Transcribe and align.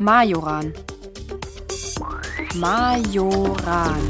Majoran. 0.00 0.72
Majoran. 2.54 4.00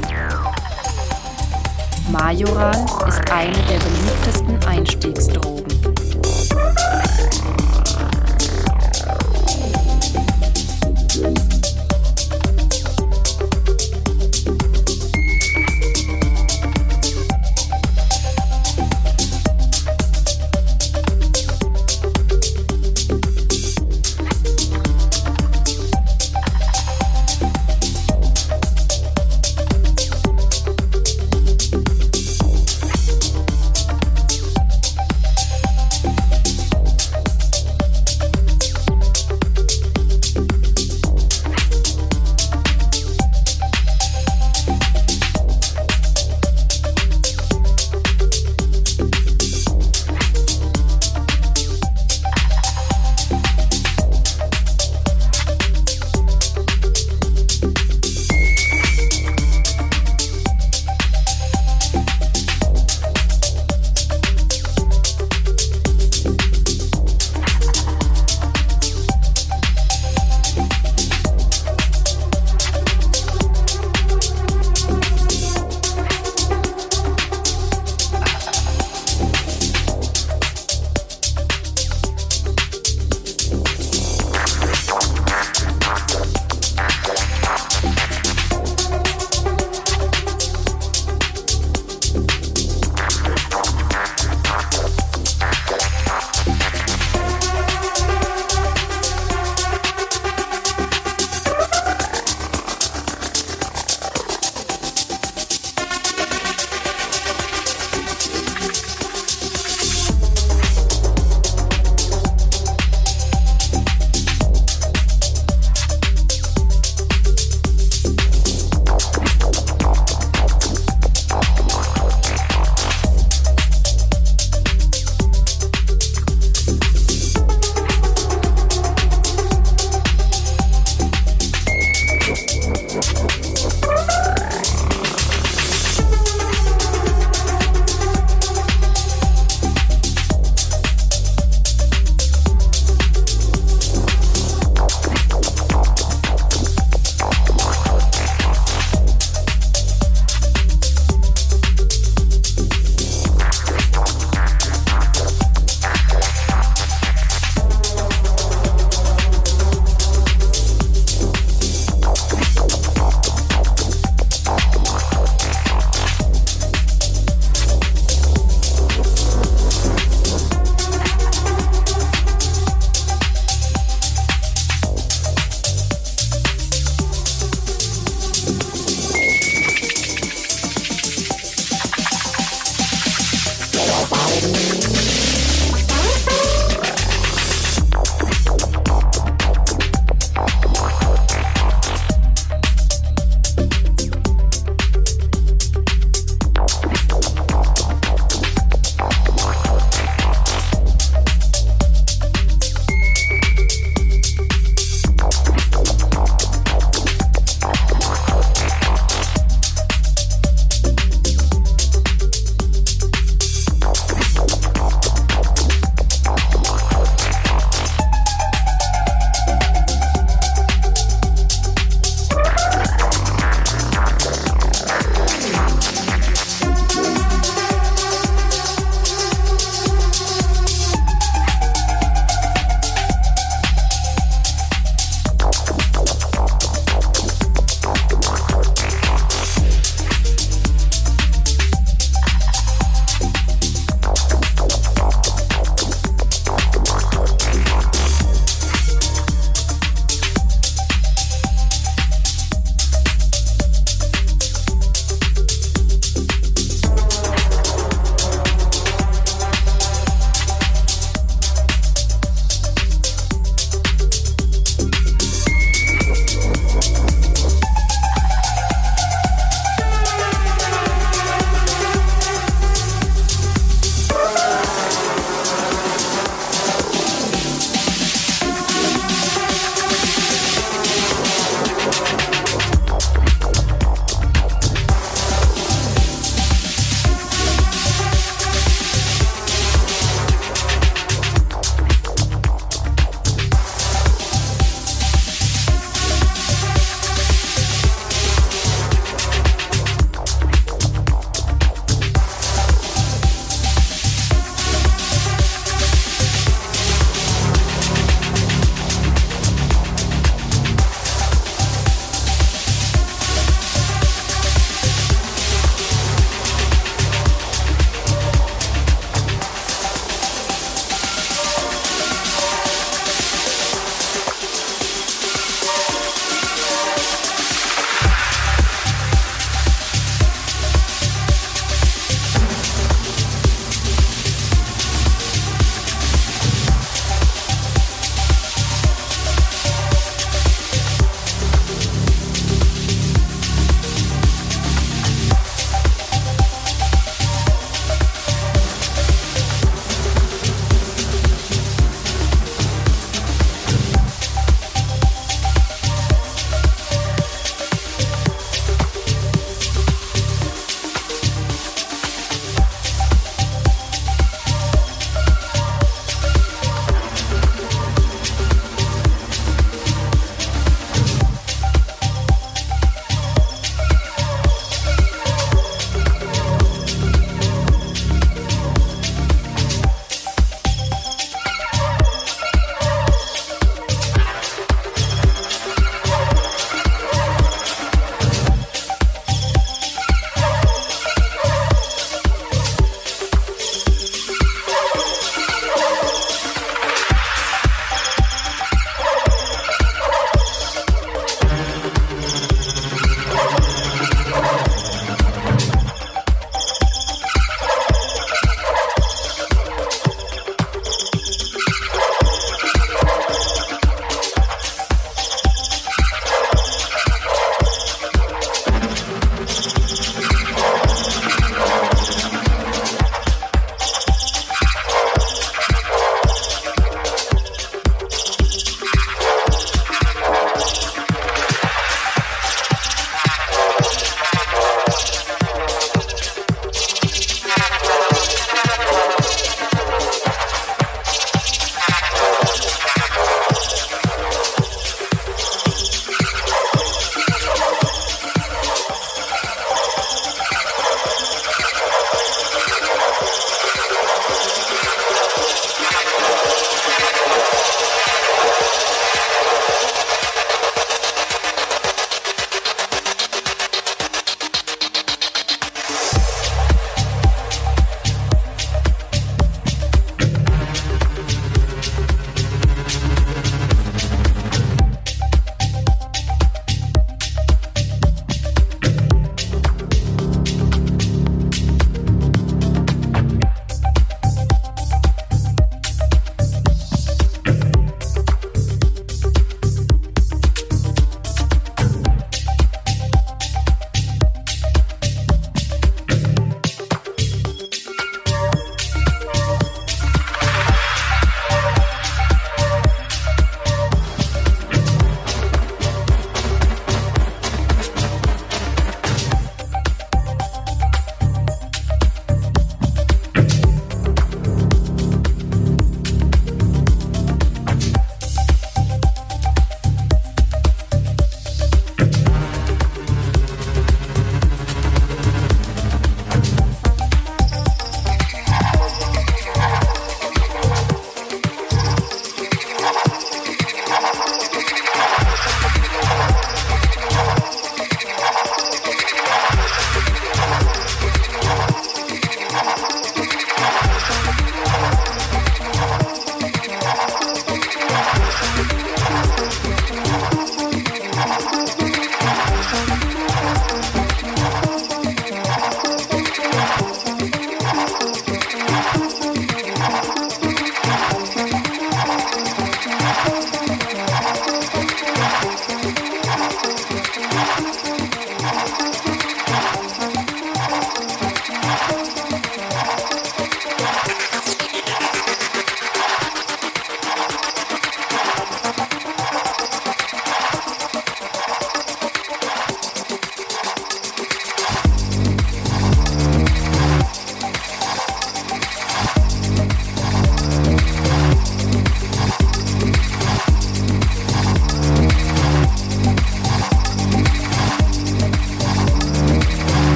Majoran 2.11 2.85
ist 3.07 3.31
eine 3.31 3.57
der 3.57 3.79
beliebtesten 3.79 4.63
Einstiegsdrogen. 4.67 5.88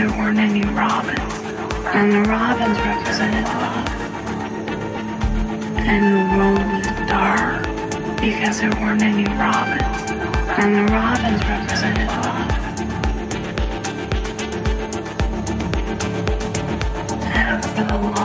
there 0.00 0.08
weren't 0.16 0.38
any 0.38 0.62
robins. 0.62 1.34
And 1.92 2.10
the 2.10 2.22
robins 2.22 2.78
represented 2.78 3.44
love. 3.44 3.88
And 5.76 6.04
the 6.16 6.24
world 6.34 6.64
was 6.72 6.86
dark 7.06 7.64
because 8.18 8.60
there 8.60 8.70
weren't 8.80 9.02
any 9.02 9.24
robins. 9.24 10.10
And 10.58 10.74
the 10.74 10.90
robins 10.90 11.44
represented 11.44 12.08
love. 12.08 12.50
And 17.20 17.62
That's 17.62 17.66
the 17.66 17.84
love. 17.84 18.19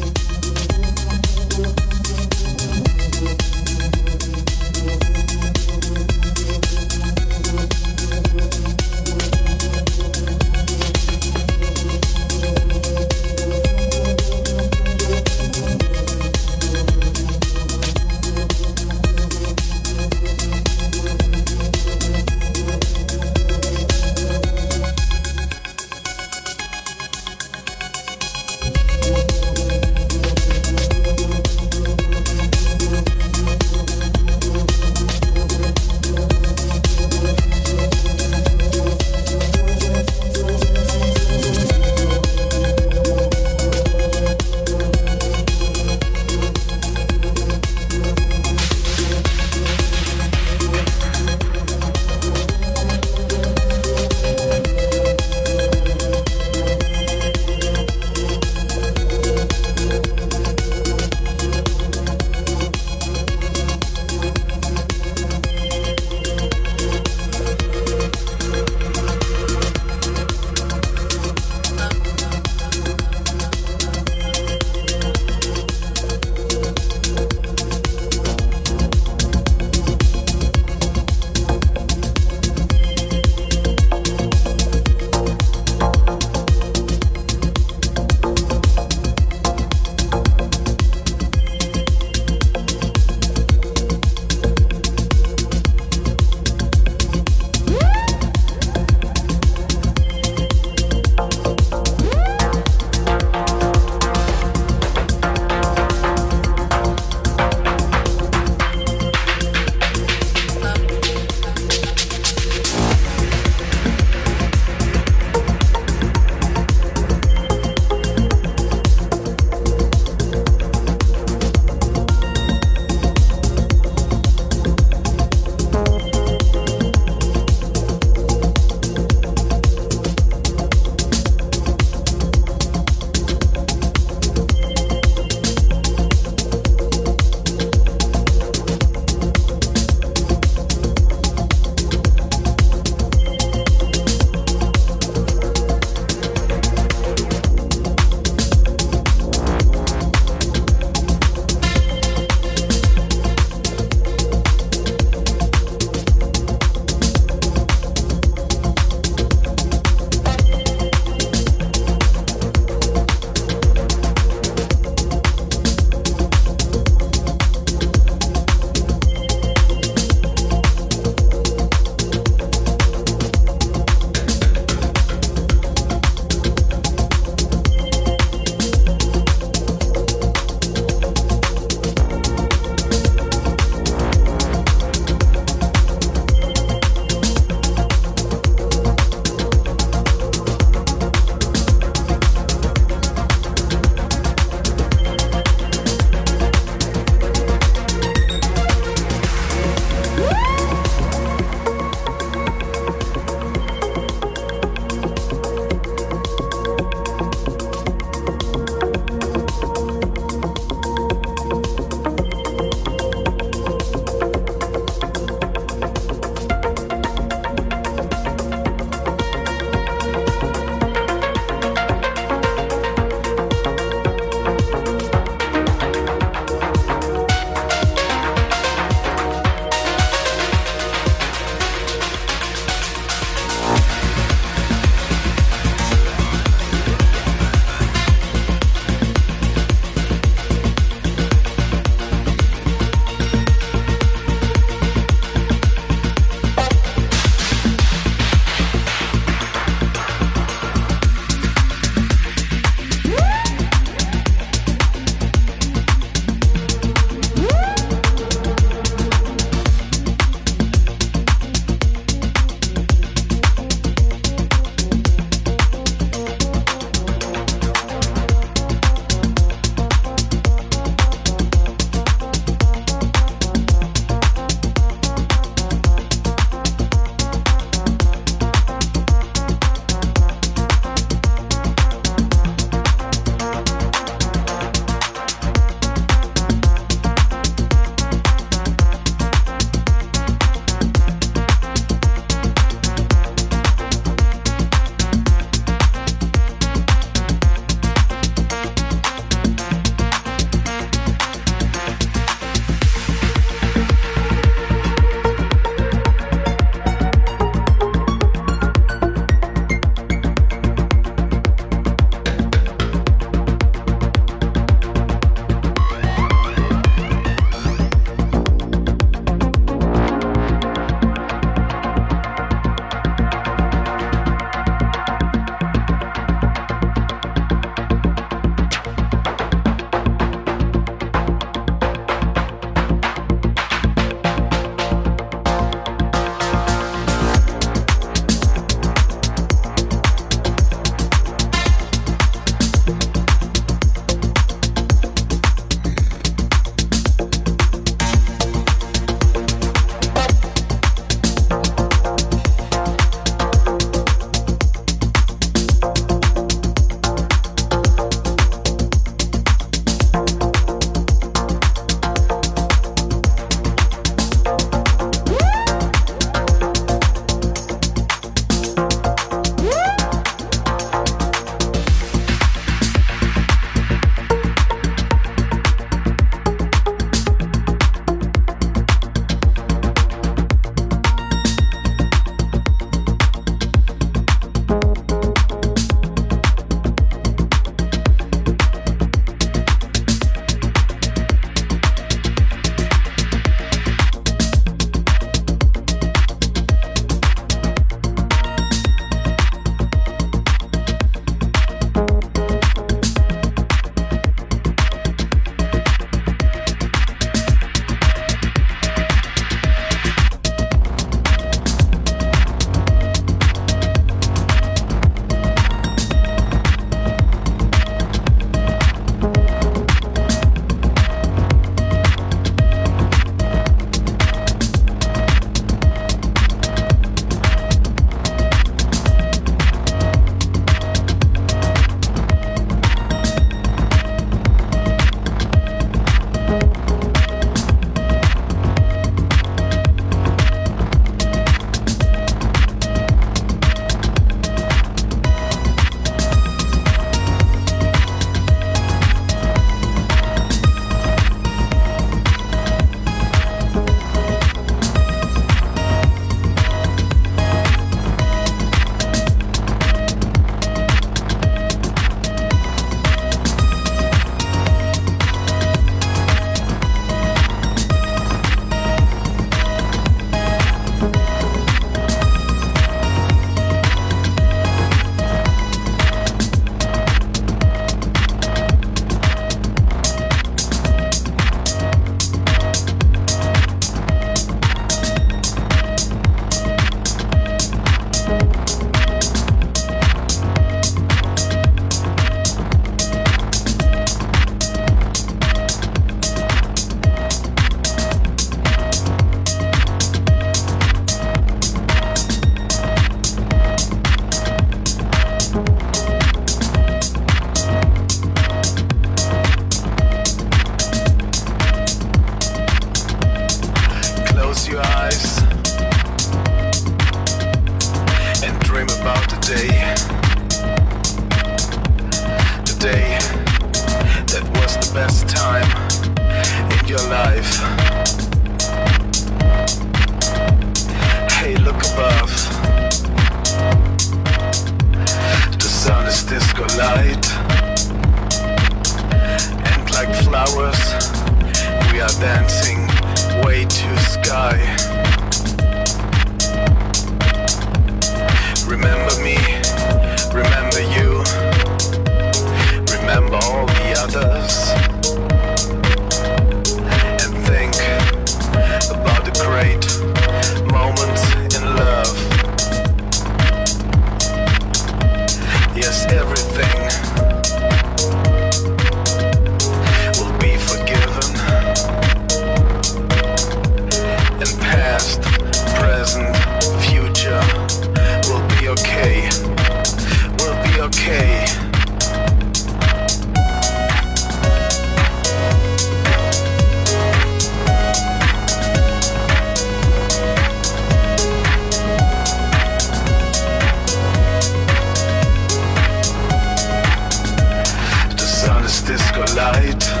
collide 599.11 600.00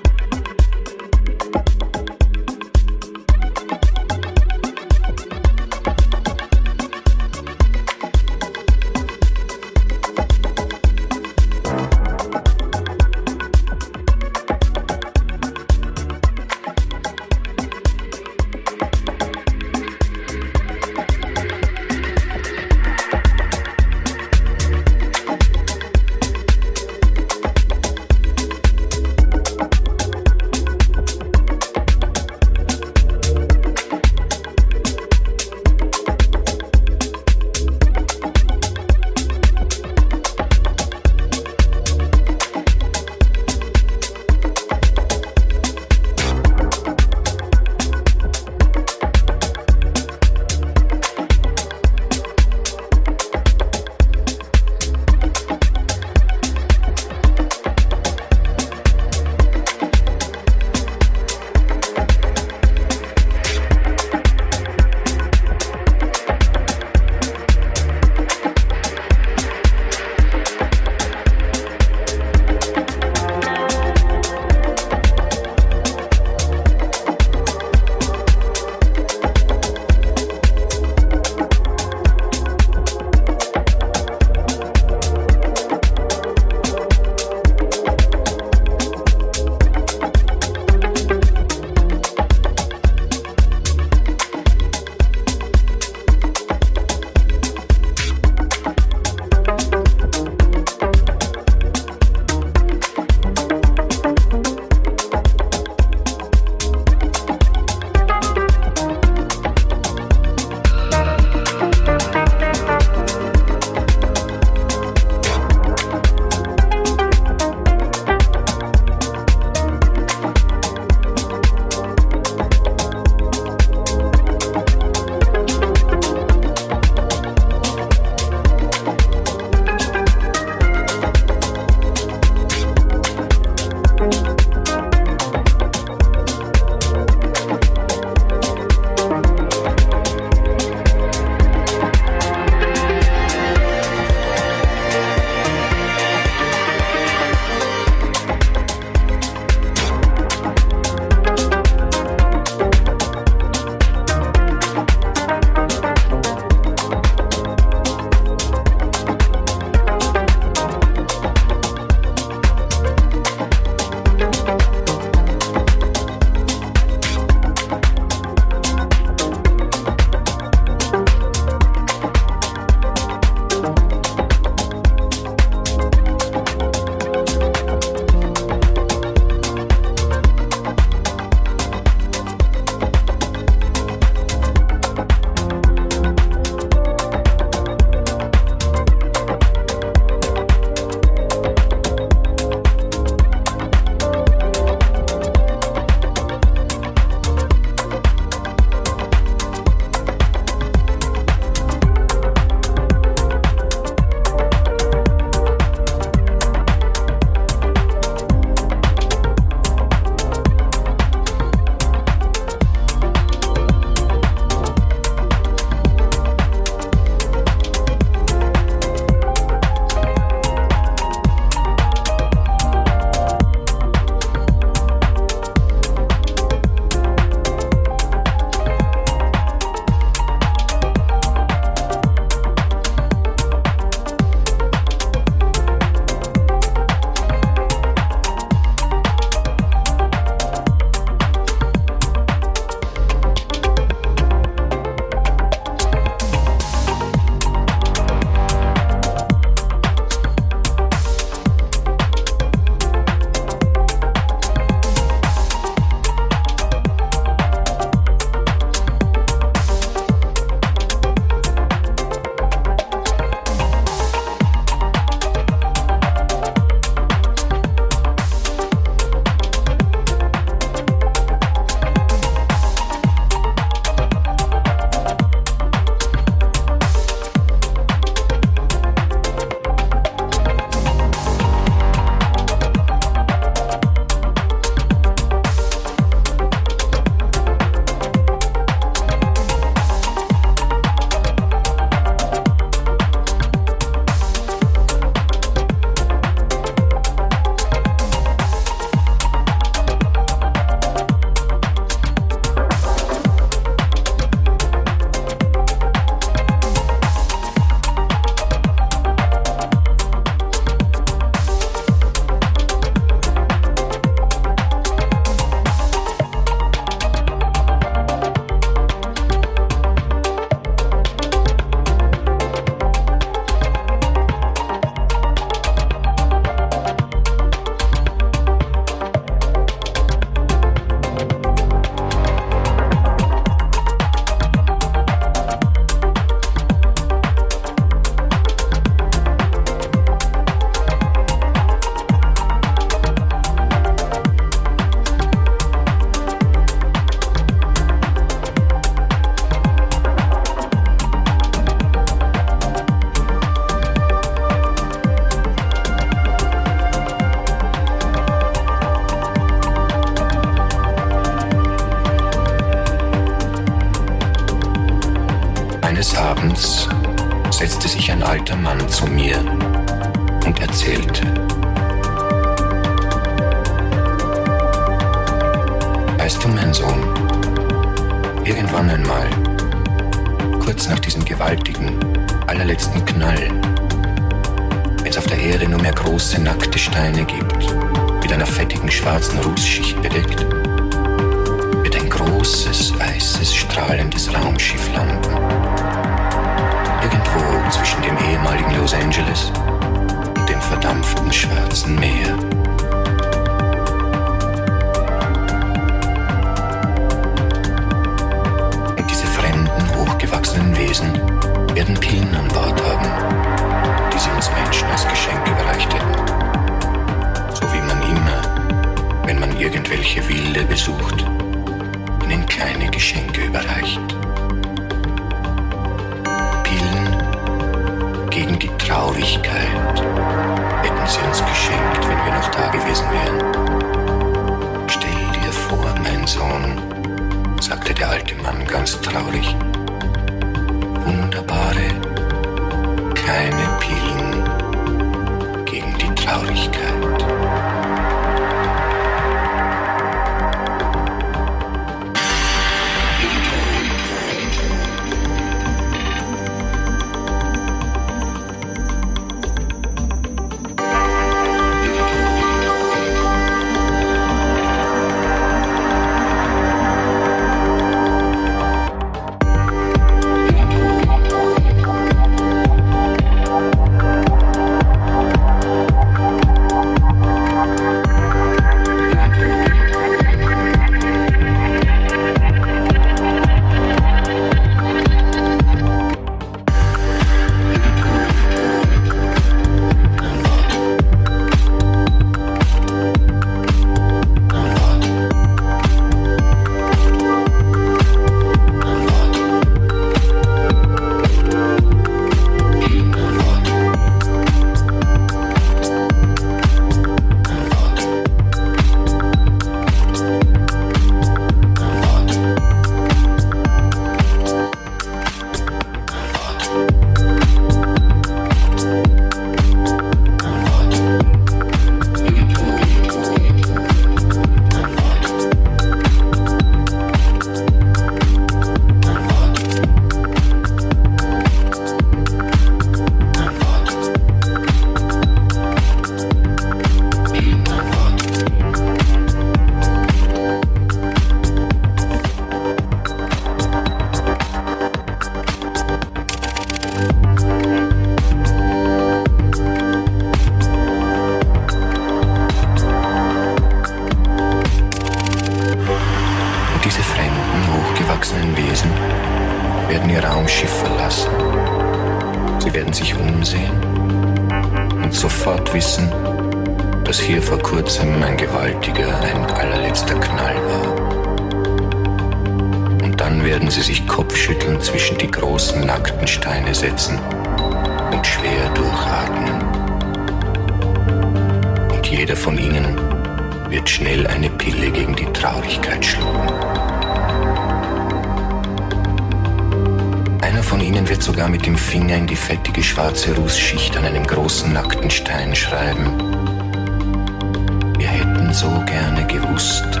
so 598.52 598.82
gerne 598.84 599.24
gewusst, 599.26 600.00